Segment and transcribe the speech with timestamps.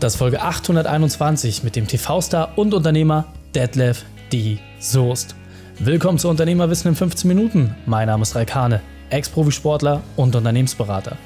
[0.00, 4.58] Das ist Folge 821 mit dem TV-Star und Unternehmer Detlef D.
[4.78, 5.34] Soest.
[5.80, 7.74] Willkommen zu Unternehmerwissen in 15 Minuten.
[7.84, 8.80] Mein Name ist Raikane,
[9.10, 11.16] Ex-Profisportler und Unternehmensberater.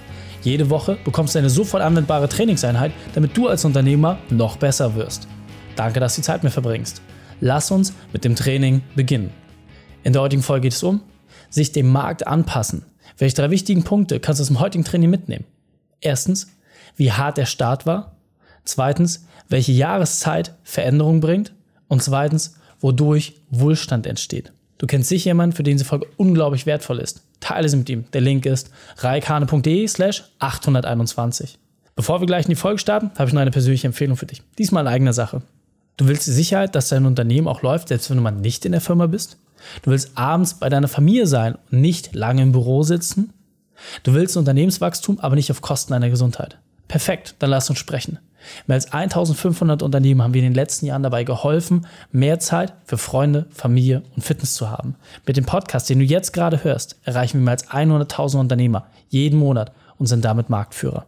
[0.41, 5.29] Jede Woche bekommst du eine sofort anwendbare Trainingseinheit, damit du als Unternehmer noch besser wirst.
[5.77, 7.03] Danke, dass du die Zeit mit verbringst.
[7.41, 9.35] Lass uns mit dem Training beginnen.
[10.03, 11.03] In der heutigen Folge geht es um
[11.51, 12.87] sich dem Markt anpassen.
[13.19, 15.45] Welche drei wichtigen Punkte kannst du aus dem heutigen Training mitnehmen?
[16.01, 16.49] Erstens,
[16.97, 18.12] wie hart der Start war.
[18.65, 21.53] Zweitens, welche Jahreszeit Veränderung bringt.
[21.89, 24.53] Und zweitens, wodurch Wohlstand entsteht.
[24.79, 27.23] Du kennst sicher jemanden, für den diese Folge unglaublich wertvoll ist.
[27.41, 28.05] Teile sie mit ihm.
[28.13, 31.59] Der Link ist reikane.de slash 821.
[31.95, 34.43] Bevor wir gleich in die Folge starten, habe ich noch eine persönliche Empfehlung für dich.
[34.59, 35.43] Diesmal in eigener Sache.
[35.97, 38.73] Du willst die Sicherheit, dass dein Unternehmen auch läuft, selbst wenn du mal nicht in
[38.73, 39.39] der Firma bist?
[39.83, 43.33] Du willst abends bei deiner Familie sein und nicht lange im Büro sitzen?
[44.03, 46.59] Du willst Unternehmenswachstum, aber nicht auf Kosten deiner Gesundheit.
[46.89, 48.19] Perfekt, dann lass uns sprechen.
[48.67, 52.99] Mehr als 1500 Unternehmen haben wir in den letzten Jahren dabei geholfen, mehr Zeit für
[52.99, 54.97] Freunde, Familie und Fitness zu haben.
[55.27, 59.39] Mit dem Podcast, den du jetzt gerade hörst, erreichen wir mehr als 100.000 Unternehmer jeden
[59.39, 61.07] Monat und sind damit Marktführer.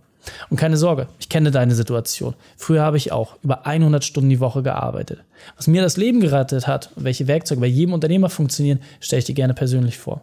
[0.50, 2.34] Und keine Sorge, ich kenne deine Situation.
[2.56, 5.22] Früher habe ich auch über 100 Stunden die Woche gearbeitet.
[5.56, 9.26] Was mir das Leben gerettet hat und welche Werkzeuge bei jedem Unternehmer funktionieren, stelle ich
[9.26, 10.22] dir gerne persönlich vor.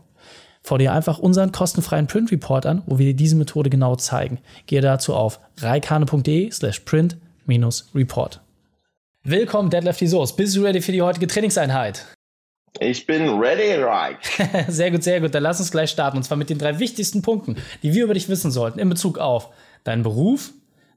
[0.64, 4.40] Vor dir einfach unseren kostenfreien Print Report an, wo wir dir diese Methode genau zeigen.
[4.68, 8.42] Gehe dazu auf reikane.de slash print-report.
[9.24, 10.36] Willkommen, Deadlift Source.
[10.36, 12.06] Bist du ready für die heutige Trainingseinheit?
[12.80, 14.18] Ich bin ready, right.
[14.68, 15.36] sehr gut, sehr gut.
[15.36, 16.18] Dann lass uns gleich starten.
[16.18, 19.18] Und zwar mit den drei wichtigsten Punkten, die wir über dich wissen sollten in Bezug
[19.18, 19.50] auf
[19.84, 20.52] deinen Beruf,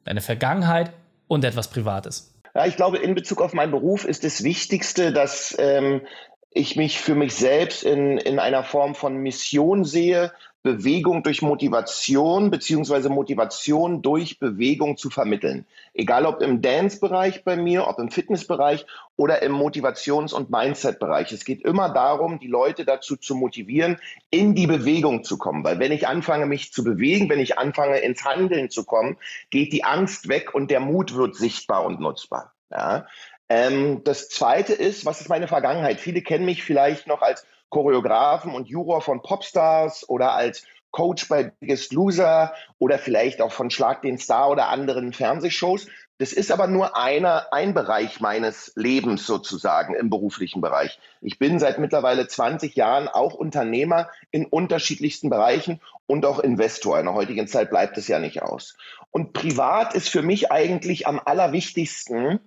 [0.05, 0.93] deine Vergangenheit
[1.27, 2.33] und etwas Privates.
[2.55, 6.03] Ja, ich glaube, in Bezug auf meinen Beruf ist das Wichtigste, dass ähm,
[6.55, 12.51] ich mich für mich selbst in, in einer Form von Mission sehe, Bewegung durch Motivation
[12.51, 15.67] beziehungsweise Motivation durch Bewegung zu vermitteln.
[15.93, 21.33] Egal ob im Dance-Bereich bei mir, ob im Fitnessbereich oder im Motivations- und Mindset-Bereich.
[21.33, 23.99] Es geht immer darum, die Leute dazu zu motivieren,
[24.31, 25.65] in die Bewegung zu kommen.
[25.65, 29.19] Weil wenn ich anfange, mich zu bewegen, wenn ich anfange, ins Handeln zu kommen,
[29.51, 32.55] geht die Angst weg und der Mut wird sichtbar und nutzbar.
[32.71, 33.07] Ja?
[33.49, 36.01] Ähm, das zweite ist, was ist meine Vergangenheit?
[36.01, 41.43] Viele kennen mich vielleicht noch als Choreografen und Juror von Popstars oder als Coach bei
[41.43, 45.89] Biggest Loser oder vielleicht auch von Schlag den Star oder anderen Fernsehshows.
[46.19, 51.01] Das ist aber nur einer, ein Bereich meines Lebens sozusagen im beruflichen Bereich.
[51.21, 57.01] Ich bin seit mittlerweile 20 Jahren auch Unternehmer in unterschiedlichsten Bereichen und auch Investor.
[57.01, 58.77] In der heutigen Zeit bleibt es ja nicht aus.
[59.11, 62.39] Und privat ist für mich eigentlich am allerwichtigsten,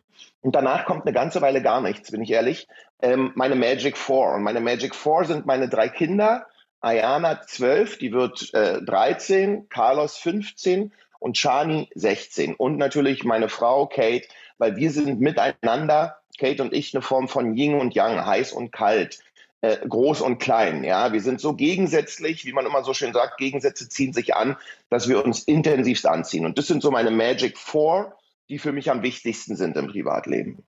[0.47, 2.69] und danach kommt eine ganze Weile gar nichts, bin ich ehrlich.
[3.01, 4.35] Ähm, meine Magic Four.
[4.35, 6.47] Und meine Magic Four sind meine drei Kinder.
[6.79, 12.55] Ayana 12, die wird äh, 13, Carlos 15 und Shani 16.
[12.55, 14.25] Und natürlich meine Frau Kate,
[14.57, 18.71] weil wir sind miteinander, Kate und ich, eine Form von Yin und Yang, heiß und
[18.71, 19.19] kalt.
[19.59, 20.85] Äh, groß und klein.
[20.85, 24.55] Ja, wir sind so gegensätzlich, wie man immer so schön sagt, Gegensätze ziehen sich an,
[24.89, 26.45] dass wir uns intensivst anziehen.
[26.45, 28.13] Und das sind so meine Magic Four
[28.49, 30.63] die für mich am wichtigsten sind im Privatleben.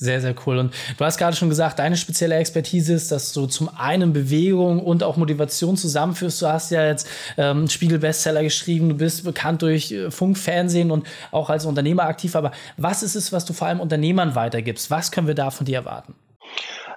[0.00, 0.56] Sehr, sehr cool.
[0.56, 4.80] Und du hast gerade schon gesagt, deine spezielle Expertise ist, dass du zum einen Bewegung
[4.80, 6.40] und auch Motivation zusammenführst.
[6.40, 7.06] Du hast ja jetzt
[7.36, 12.34] ähm, Spiegel-Bestseller geschrieben, du bist bekannt durch äh, Funk, Fernsehen und auch als Unternehmer aktiv.
[12.34, 14.90] Aber was ist es, was du vor allem Unternehmern weitergibst?
[14.90, 16.14] Was können wir da von dir erwarten?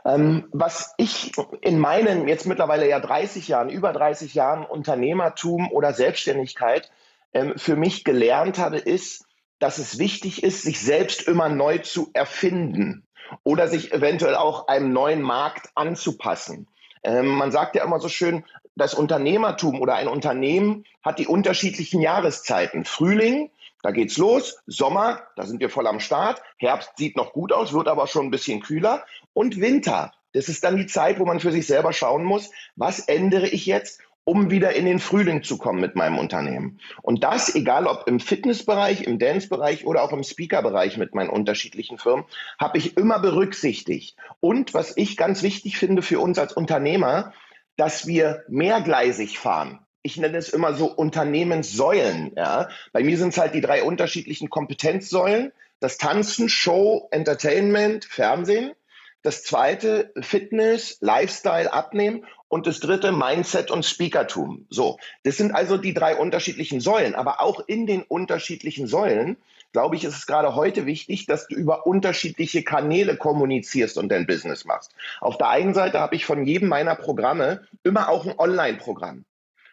[0.05, 5.91] Ähm, was ich in meinen jetzt mittlerweile ja 30 Jahren, über 30 Jahren Unternehmertum oder
[5.91, 6.89] Selbstständigkeit
[7.33, 9.25] ähm, für mich gelernt habe, ist,
[9.59, 13.05] dass es wichtig ist, sich selbst immer neu zu erfinden
[13.43, 16.67] oder sich eventuell auch einem neuen Markt anzupassen.
[17.03, 18.43] Ähm, man sagt ja immer so schön,
[18.75, 22.85] das Unternehmertum oder ein Unternehmen hat die unterschiedlichen Jahreszeiten.
[22.85, 23.51] Frühling,
[23.83, 24.57] da geht's los.
[24.65, 26.41] Sommer, da sind wir voll am Start.
[26.57, 29.05] Herbst sieht noch gut aus, wird aber schon ein bisschen kühler.
[29.33, 32.99] Und Winter, das ist dann die Zeit, wo man für sich selber schauen muss, was
[32.99, 36.79] ändere ich jetzt um wieder in den Frühling zu kommen mit meinem Unternehmen.
[37.01, 41.97] Und das, egal ob im Fitnessbereich, im Dance-Bereich oder auch im Speaker-Bereich mit meinen unterschiedlichen
[41.97, 42.25] Firmen,
[42.59, 44.15] habe ich immer berücksichtigt.
[44.39, 47.33] Und was ich ganz wichtig finde für uns als Unternehmer,
[47.75, 49.79] dass wir mehrgleisig fahren.
[50.03, 52.33] Ich nenne es immer so Unternehmenssäulen.
[52.35, 52.69] Ja.
[52.91, 55.51] Bei mir sind es halt die drei unterschiedlichen Kompetenzsäulen.
[55.79, 58.73] Das Tanzen, Show, Entertainment, Fernsehen.
[59.21, 64.67] Das zweite Fitness, Lifestyle, Abnehmen und das dritte Mindset und Speakertum.
[64.69, 67.15] So, das sind also die drei unterschiedlichen Säulen.
[67.15, 69.37] Aber auch in den unterschiedlichen Säulen,
[69.71, 74.27] glaube ich, ist es gerade heute wichtig, dass du über unterschiedliche Kanäle kommunizierst und dein
[74.27, 74.93] Business machst.
[75.19, 79.25] Auf der einen Seite habe ich von jedem meiner Programme immer auch ein Online-Programm.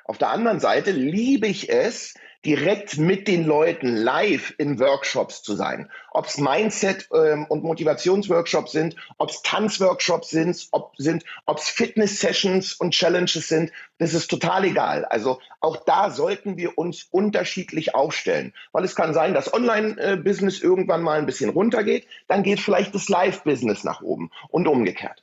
[0.06, 2.14] Auf der anderen Seite liebe ich es,
[2.44, 5.90] direkt mit den Leuten live in Workshops zu sein.
[6.12, 11.68] Ob es Mindset- ähm, und Motivationsworkshops sind, ob es Tanzworkshops sind, ob sind, ob es
[11.68, 15.04] Fitness-Sessions und Challenges sind, das ist total egal.
[15.04, 21.02] Also auch da sollten wir uns unterschiedlich aufstellen, weil es kann sein, dass Online-Business irgendwann
[21.02, 25.22] mal ein bisschen runtergeht, dann geht vielleicht das Live-Business nach oben und umgekehrt.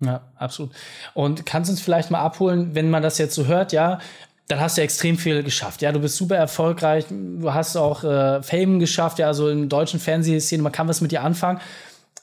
[0.00, 0.72] Ja, absolut.
[1.14, 3.98] Und kannst du uns vielleicht mal abholen, wenn man das jetzt so hört, ja,
[4.48, 5.82] dann hast du extrem viel geschafft.
[5.82, 10.00] Ja, du bist super erfolgreich, du hast auch äh, Fame geschafft, ja, also im deutschen
[10.00, 11.60] Fernsehszene, man kann was mit dir anfangen.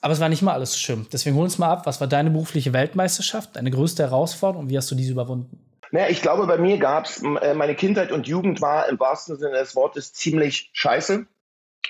[0.01, 1.07] Aber es war nicht mal alles schlimm.
[1.11, 4.77] Deswegen hol uns mal ab, was war deine berufliche Weltmeisterschaft, deine größte Herausforderung und wie
[4.77, 5.59] hast du diese überwunden?
[5.91, 9.37] Naja, ich glaube, bei mir gab es, äh, meine Kindheit und Jugend war im wahrsten
[9.37, 11.25] Sinne des Wortes ziemlich scheiße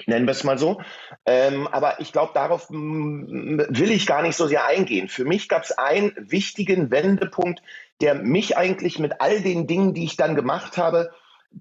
[0.05, 0.81] nennen wir es mal so.
[1.25, 5.07] Ähm, aber ich glaube, darauf will ich gar nicht so sehr eingehen.
[5.07, 7.61] Für mich gab es einen wichtigen Wendepunkt,
[8.01, 11.11] der mich eigentlich mit all den Dingen, die ich dann gemacht habe,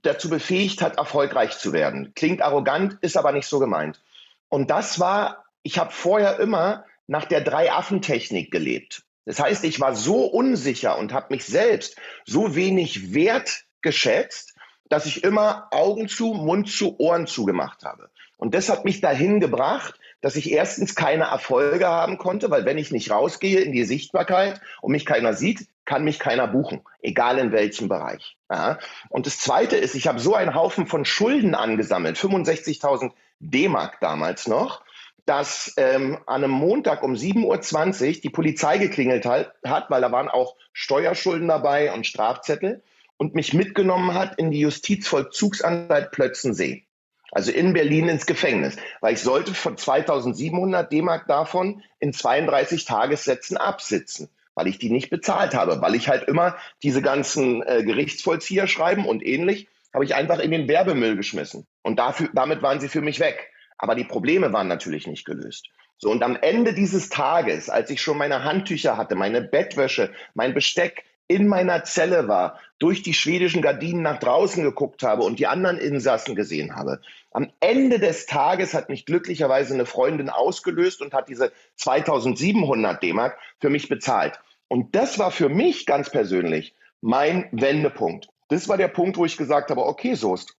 [0.03, 2.13] dazu befähigt hat, erfolgreich zu werden.
[2.15, 4.03] Klingt arrogant, ist aber nicht so gemeint.
[4.49, 9.05] Und das war, ich habe vorher immer nach der Drei-Affen-Technik gelebt.
[9.25, 11.97] Das heißt, ich war so unsicher und habe mich selbst
[12.27, 14.54] so wenig wertgeschätzt,
[14.89, 18.11] dass ich immer Augen zu, Mund zu, Ohren zu gemacht habe.
[18.37, 22.79] Und das hat mich dahin gebracht, dass ich erstens keine Erfolge haben konnte, weil wenn
[22.79, 27.39] ich nicht rausgehe in die Sichtbarkeit und mich keiner sieht, kann mich keiner buchen, egal
[27.39, 28.37] in welchem Bereich.
[28.51, 28.79] Ja.
[29.11, 34.47] Und das Zweite ist, ich habe so einen Haufen von Schulden angesammelt, 65.000 D-Mark damals
[34.47, 34.83] noch,
[35.27, 40.29] dass ähm, an einem Montag um 7.20 Uhr die Polizei geklingelt hat, weil da waren
[40.29, 42.83] auch Steuerschulden dabei und Strafzettel
[43.17, 46.87] und mich mitgenommen hat in die Justizvollzugsanstalt Plötzensee
[47.35, 53.57] also in Berlin ins Gefängnis, weil ich sollte von 2700 D-Mark davon in 32 Tagessätzen
[53.57, 58.69] absitzen, weil ich die nicht bezahlt habe, weil ich halt immer diese ganzen äh, Gerichtsvollzieher
[58.69, 61.67] schreiben und ähnlich, habe ich einfach in den Werbemüll geschmissen.
[61.83, 63.51] Und dafür, damit waren sie für mich weg.
[63.79, 65.69] Aber die Probleme waren natürlich nicht gelöst.
[65.99, 70.55] So, und am Ende dieses Tages, als ich schon meine Handtücher hatte, meine Bettwäsche, mein
[70.55, 75.47] Besteck, in meiner Zelle war, durch die schwedischen Gardinen nach draußen geguckt habe und die
[75.47, 77.01] anderen Insassen gesehen habe.
[77.31, 83.39] Am Ende des Tages hat mich glücklicherweise eine Freundin ausgelöst und hat diese 2700 D-Mark
[83.61, 84.39] für mich bezahlt.
[84.69, 88.29] Und das war für mich ganz persönlich mein Wendepunkt.
[88.49, 90.57] Das war der Punkt, wo ich gesagt habe, okay, Soest,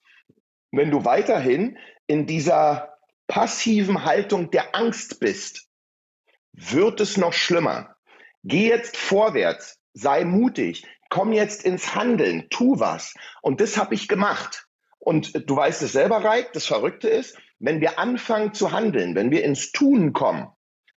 [0.71, 1.77] wenn du weiterhin
[2.07, 2.97] in dieser
[3.27, 5.67] passiven Haltung der Angst bist,
[6.53, 7.95] wird es noch schlimmer.
[8.43, 13.15] Geh jetzt vorwärts, sei mutig, komm jetzt ins Handeln, tu was.
[13.41, 14.67] Und das habe ich gemacht.
[14.99, 19.31] Und du weißt es selber, Reik, das Verrückte ist, wenn wir anfangen zu handeln, wenn
[19.31, 20.47] wir ins Tun kommen,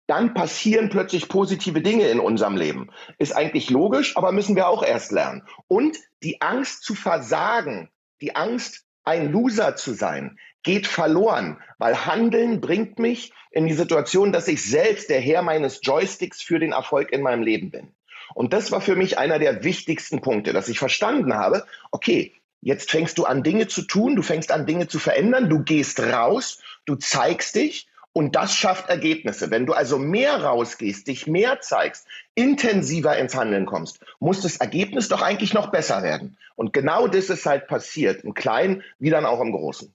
[0.07, 2.91] dann passieren plötzlich positive Dinge in unserem Leben.
[3.17, 5.43] Ist eigentlich logisch, aber müssen wir auch erst lernen.
[5.67, 7.89] Und die Angst zu versagen,
[8.21, 14.31] die Angst, ein Loser zu sein, geht verloren, weil Handeln bringt mich in die Situation,
[14.31, 17.95] dass ich selbst der Herr meines Joysticks für den Erfolg in meinem Leben bin.
[18.33, 22.89] Und das war für mich einer der wichtigsten Punkte, dass ich verstanden habe, okay, jetzt
[22.89, 26.59] fängst du an Dinge zu tun, du fängst an Dinge zu verändern, du gehst raus,
[26.85, 29.51] du zeigst dich und das schafft Ergebnisse.
[29.51, 35.09] Wenn du also mehr rausgehst, dich mehr zeigst, intensiver ins Handeln kommst, muss das Ergebnis
[35.09, 36.37] doch eigentlich noch besser werden.
[36.55, 39.93] Und genau das ist halt passiert, im Kleinen wie dann auch im Großen.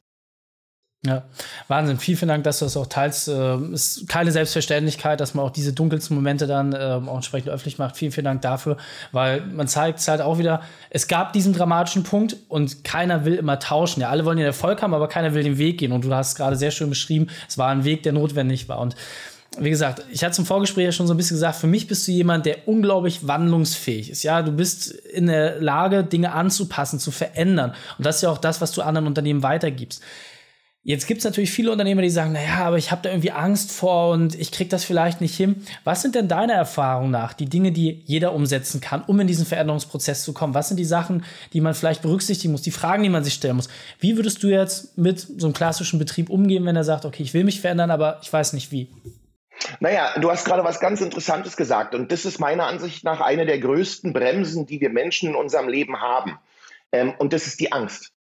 [1.06, 1.23] Ja,
[1.69, 1.99] Wahnsinn.
[1.99, 3.29] Vielen, vielen Dank, dass du das auch teilst.
[3.29, 7.78] Ähm, ist keine Selbstverständlichkeit, dass man auch diese dunkelsten Momente dann ähm, auch entsprechend öffentlich
[7.78, 7.97] macht.
[7.97, 8.76] Vielen, vielen Dank dafür,
[9.11, 13.37] weil man zeigt es halt auch wieder, es gab diesen dramatischen Punkt und keiner will
[13.37, 14.02] immer tauschen.
[14.02, 15.92] Ja, alle wollen den Erfolg haben, aber keiner will den Weg gehen.
[15.92, 18.78] Und du hast gerade sehr schön beschrieben, es war ein Weg, der notwendig war.
[18.78, 18.95] Und
[19.59, 22.07] wie gesagt, ich hatte zum Vorgespräch ja schon so ein bisschen gesagt, für mich bist
[22.07, 24.23] du jemand, der unglaublich wandlungsfähig ist.
[24.23, 27.73] Ja, du bist in der Lage, Dinge anzupassen, zu verändern.
[27.97, 30.02] Und das ist ja auch das, was du anderen Unternehmen weitergibst.
[30.82, 33.70] Jetzt gibt es natürlich viele Unternehmer, die sagen, naja, aber ich habe da irgendwie Angst
[33.70, 35.66] vor und ich kriege das vielleicht nicht hin.
[35.84, 39.44] Was sind denn deiner Erfahrung nach die Dinge, die jeder umsetzen kann, um in diesen
[39.44, 40.54] Veränderungsprozess zu kommen?
[40.54, 41.22] Was sind die Sachen,
[41.52, 43.68] die man vielleicht berücksichtigen muss, die Fragen, die man sich stellen muss?
[43.99, 47.34] Wie würdest du jetzt mit so einem klassischen Betrieb umgehen, wenn er sagt, okay, ich
[47.34, 48.88] will mich verändern, aber ich weiß nicht wie?
[49.80, 53.44] Naja, du hast gerade was ganz Interessantes gesagt und das ist meiner Ansicht nach eine
[53.44, 56.38] der größten Bremsen, die wir Menschen in unserem Leben haben.
[56.90, 58.14] Ähm, und das ist die Angst.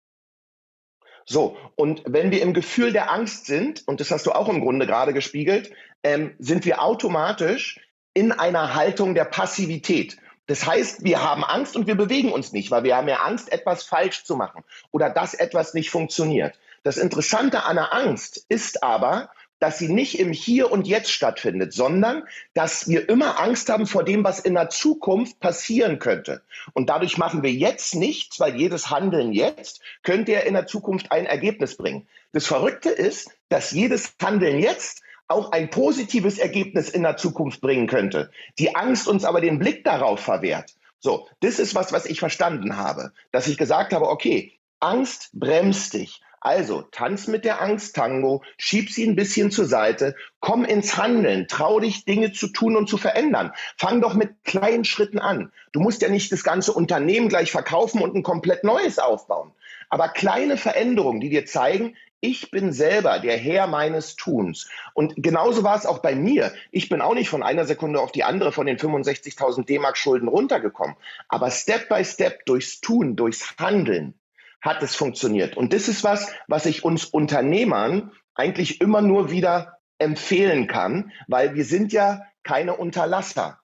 [1.29, 4.61] So, und wenn wir im Gefühl der Angst sind, und das hast du auch im
[4.61, 5.73] Grunde gerade gespiegelt,
[6.05, 7.81] ähm, sind wir automatisch
[8.15, 10.17] in einer Haltung der Passivität.
[10.47, 13.53] Das heißt, wir haben Angst und wir bewegen uns nicht, weil wir haben ja Angst,
[13.53, 16.57] etwas falsch zu machen oder dass etwas nicht funktioniert.
[16.85, 21.73] Das Interessante an der Angst ist aber, dass sie nicht im Hier und Jetzt stattfindet,
[21.73, 26.43] sondern dass wir immer Angst haben vor dem, was in der Zukunft passieren könnte.
[26.73, 31.13] Und dadurch machen wir jetzt nichts, weil jedes Handeln jetzt könnte ja in der Zukunft
[31.13, 32.07] ein Ergebnis bringen.
[32.33, 37.87] Das Verrückte ist, dass jedes Handeln jetzt auch ein positives Ergebnis in der Zukunft bringen
[37.87, 38.31] könnte.
[38.59, 40.75] Die Angst uns aber den Blick darauf verwehrt.
[41.01, 45.95] So, das ist was, was ich verstanden habe, dass ich gesagt habe, okay, Angst bremst
[45.95, 46.21] dich.
[46.47, 51.49] Also tanz mit der Angst Tango, schieb sie ein bisschen zur Seite, komm ins Handeln,
[51.49, 53.51] trau dich Dinge zu tun und zu verändern.
[53.77, 55.51] Fang doch mit kleinen Schritten an.
[55.73, 59.51] Du musst ja nicht das ganze Unternehmen gleich verkaufen und ein komplett neues aufbauen.
[59.89, 64.71] Aber kleine Veränderungen, die dir zeigen, ich bin selber der Herr meines Tuns.
[64.95, 66.53] Und genauso war es auch bei mir.
[66.71, 70.29] Ich bin auch nicht von einer Sekunde auf die andere von den 65.000 D-Mark Schulden
[70.29, 70.95] runtergekommen.
[71.29, 74.15] Aber Step by Step durchs Tun, durchs Handeln
[74.61, 75.57] hat es funktioniert.
[75.57, 81.55] Und das ist was, was ich uns Unternehmern eigentlich immer nur wieder empfehlen kann, weil
[81.55, 83.61] wir sind ja keine Unterlasser.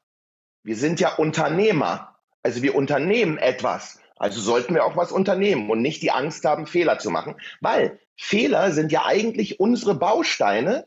[0.63, 2.17] Wir sind ja Unternehmer.
[2.43, 4.01] Also wir unternehmen etwas.
[4.17, 7.99] Also sollten wir auch was unternehmen und nicht die Angst haben, Fehler zu machen, weil
[8.17, 10.87] Fehler sind ja eigentlich unsere Bausteine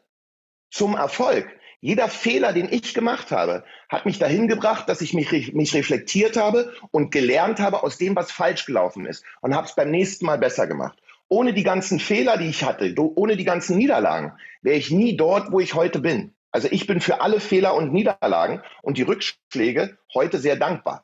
[0.71, 1.47] zum Erfolg.
[1.81, 6.37] Jeder Fehler, den ich gemacht habe, hat mich dahin gebracht, dass ich mich, mich reflektiert
[6.37, 10.25] habe und gelernt habe aus dem, was falsch gelaufen ist und habe es beim nächsten
[10.25, 10.97] Mal besser gemacht.
[11.27, 15.51] Ohne die ganzen Fehler, die ich hatte, ohne die ganzen Niederlagen, wäre ich nie dort,
[15.51, 16.33] wo ich heute bin.
[16.51, 21.03] Also ich bin für alle Fehler und Niederlagen und die Rückschläge heute sehr dankbar.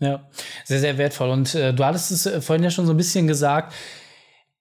[0.00, 0.28] Ja,
[0.64, 1.30] sehr, sehr wertvoll.
[1.30, 3.72] Und äh, du hattest es äh, vorhin ja schon so ein bisschen gesagt,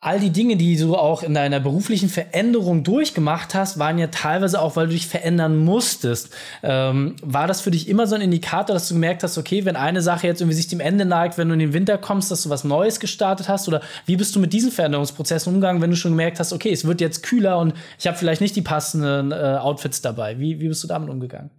[0.03, 4.59] all die Dinge, die du auch in deiner beruflichen Veränderung durchgemacht hast, waren ja teilweise
[4.59, 6.35] auch, weil du dich verändern musstest.
[6.63, 9.75] Ähm, war das für dich immer so ein Indikator, dass du gemerkt hast, okay, wenn
[9.75, 12.41] eine Sache jetzt irgendwie sich dem Ende neigt, wenn du in den Winter kommst, dass
[12.41, 13.67] du was Neues gestartet hast?
[13.67, 16.83] Oder wie bist du mit diesen Veränderungsprozessen umgegangen, wenn du schon gemerkt hast, okay, es
[16.85, 20.39] wird jetzt kühler und ich habe vielleicht nicht die passenden äh, Outfits dabei?
[20.39, 21.51] Wie, wie bist du damit umgegangen?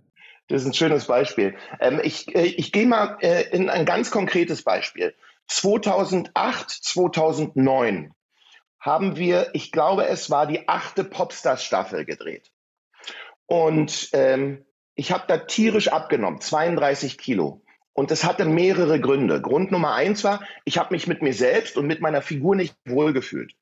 [0.49, 1.55] Das ist ein schönes Beispiel.
[1.79, 5.15] Ähm, ich äh, ich gehe mal äh, in ein ganz konkretes Beispiel.
[5.47, 8.13] 2008, 2009
[8.83, 12.51] haben wir, ich glaube, es war die achte Popstars-Staffel gedreht.
[13.47, 17.63] Und ähm, ich habe da tierisch abgenommen, 32 Kilo.
[17.93, 19.41] Und das hatte mehrere Gründe.
[19.41, 22.75] Grund Nummer eins war, ich habe mich mit mir selbst und mit meiner Figur nicht
[22.85, 23.55] wohlgefühlt.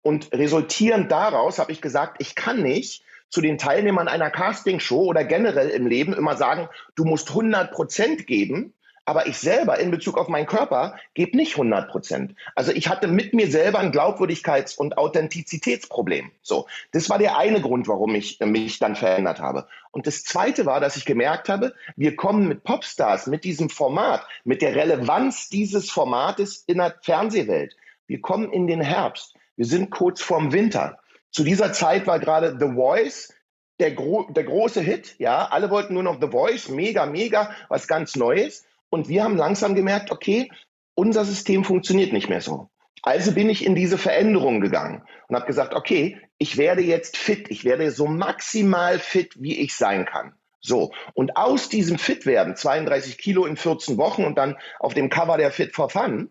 [0.00, 5.24] Und resultierend daraus habe ich gesagt, ich kann nicht zu den Teilnehmern einer Castingshow oder
[5.24, 10.16] generell im Leben immer sagen, du musst 100 Prozent geben, aber ich selber in Bezug
[10.16, 12.34] auf meinen Körper gebe nicht 100 Prozent.
[12.54, 16.30] Also ich hatte mit mir selber ein Glaubwürdigkeits- und Authentizitätsproblem.
[16.42, 19.66] So, das war der eine Grund, warum ich mich dann verändert habe.
[19.90, 24.24] Und das zweite war, dass ich gemerkt habe, wir kommen mit Popstars, mit diesem Format,
[24.44, 27.76] mit der Relevanz dieses Formates in der Fernsehwelt.
[28.06, 29.34] Wir kommen in den Herbst.
[29.56, 30.98] Wir sind kurz vorm Winter.
[31.30, 33.34] Zu dieser Zeit war gerade The Voice
[33.80, 35.16] der, gro der große Hit.
[35.18, 38.64] Ja, alle wollten nur noch The Voice, mega, mega, was ganz Neues.
[38.92, 40.50] Und wir haben langsam gemerkt, okay,
[40.94, 42.68] unser System funktioniert nicht mehr so.
[43.02, 47.50] Also bin ich in diese Veränderung gegangen und habe gesagt, okay, ich werde jetzt fit,
[47.50, 50.34] ich werde so maximal fit, wie ich sein kann.
[50.60, 55.38] So, und aus diesem Fitwerden, 32 Kilo in 14 Wochen und dann auf dem Cover
[55.38, 56.28] der Fit for Fun,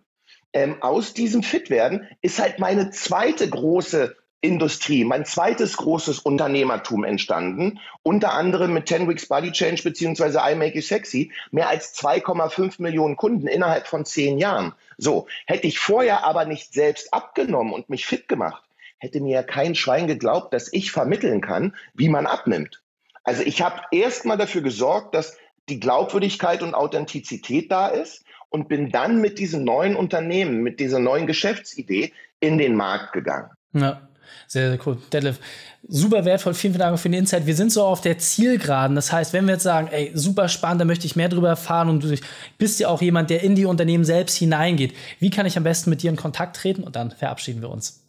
[0.53, 7.79] ähm, aus diesem Fitwerden ist halt meine zweite große Industrie, mein zweites großes Unternehmertum entstanden,
[8.01, 12.81] unter anderem mit Ten Weeks Body Change beziehungsweise I Make You Sexy, mehr als 2,5
[12.81, 14.73] Millionen Kunden innerhalb von zehn Jahren.
[14.97, 18.63] So, hätte ich vorher aber nicht selbst abgenommen und mich fit gemacht,
[18.97, 22.81] hätte mir ja kein Schwein geglaubt, dass ich vermitteln kann, wie man abnimmt.
[23.23, 25.37] Also ich habe erstmal dafür gesorgt, dass
[25.69, 30.99] die Glaubwürdigkeit und Authentizität da ist und bin dann mit diesem neuen Unternehmen, mit dieser
[30.99, 33.51] neuen Geschäftsidee in den Markt gegangen.
[33.73, 34.07] Ja.
[34.47, 34.97] Sehr, sehr cool.
[35.11, 35.39] Detlef,
[35.87, 36.53] super wertvoll.
[36.53, 37.45] Vielen, vielen Dank für den Insight.
[37.45, 38.95] Wir sind so auf der Zielgeraden.
[38.95, 41.89] Das heißt, wenn wir jetzt sagen, ey, super spannend, da möchte ich mehr drüber erfahren
[41.89, 42.15] und du
[42.57, 44.93] bist ja auch jemand, der in die Unternehmen selbst hineingeht.
[45.19, 46.83] Wie kann ich am besten mit dir in Kontakt treten?
[46.83, 48.05] Und dann verabschieden wir uns.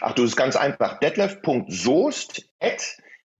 [0.00, 0.98] Ach, du, ist ganz einfach.
[1.00, 2.82] Detlef.soest at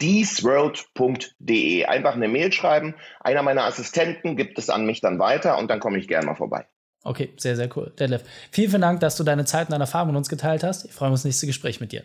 [0.01, 1.85] diesworld.de.
[1.85, 2.95] Einfach eine Mail schreiben.
[3.21, 6.35] Einer meiner Assistenten gibt es an mich dann weiter und dann komme ich gerne mal
[6.35, 6.67] vorbei.
[7.05, 7.93] Okay, sehr, sehr cool.
[7.99, 10.85] Detlef, vielen, vielen Dank, dass du deine Zeit und deine Erfahrungen mit uns geteilt hast.
[10.85, 12.05] Ich freue mich auf das nächste Gespräch mit dir.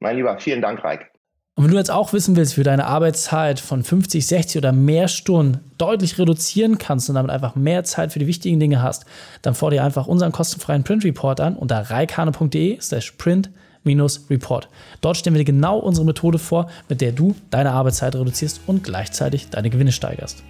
[0.00, 1.10] Mein Lieber, vielen Dank, Reik.
[1.58, 4.70] Und wenn du jetzt auch wissen willst, wie du deine Arbeitszeit von 50, 60 oder
[4.70, 9.06] mehr Stunden deutlich reduzieren kannst und damit einfach mehr Zeit für die wichtigen Dinge hast,
[9.42, 14.68] dann fordere einfach unseren kostenfreien Print Report an unter reikane.de slash print-report.
[15.00, 18.84] Dort stellen wir dir genau unsere Methode vor, mit der du deine Arbeitszeit reduzierst und
[18.84, 20.44] gleichzeitig deine Gewinne steigerst.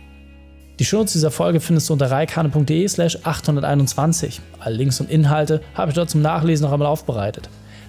[0.78, 4.43] Die Shownotes dieser Folge findest du unter reikane.de slash 821.
[4.61, 7.49] Alle Links und Inhalte habe ich dort zum Nachlesen noch einmal aufbereitet.